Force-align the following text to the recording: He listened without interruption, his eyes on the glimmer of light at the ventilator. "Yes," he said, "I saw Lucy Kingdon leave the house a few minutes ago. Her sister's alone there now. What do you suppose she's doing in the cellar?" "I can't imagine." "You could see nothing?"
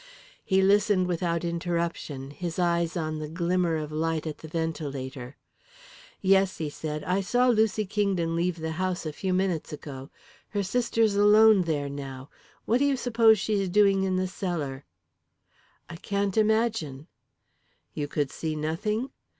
He 0.43 0.63
listened 0.63 1.05
without 1.05 1.43
interruption, 1.45 2.31
his 2.31 2.57
eyes 2.57 2.97
on 2.97 3.19
the 3.19 3.27
glimmer 3.29 3.75
of 3.75 3.91
light 3.91 4.25
at 4.25 4.39
the 4.39 4.47
ventilator. 4.47 5.37
"Yes," 6.21 6.57
he 6.57 6.71
said, 6.71 7.03
"I 7.03 7.21
saw 7.21 7.49
Lucy 7.49 7.85
Kingdon 7.85 8.35
leave 8.35 8.57
the 8.57 8.71
house 8.71 9.05
a 9.05 9.13
few 9.13 9.31
minutes 9.31 9.71
ago. 9.71 10.09
Her 10.49 10.63
sister's 10.63 11.13
alone 11.13 11.61
there 11.61 11.87
now. 11.87 12.31
What 12.65 12.79
do 12.79 12.85
you 12.85 12.97
suppose 12.97 13.37
she's 13.37 13.69
doing 13.69 14.01
in 14.03 14.15
the 14.15 14.27
cellar?" 14.27 14.85
"I 15.87 15.97
can't 15.97 16.35
imagine." 16.35 17.05
"You 17.93 18.07
could 18.07 18.31
see 18.31 18.55
nothing?" 18.55 19.11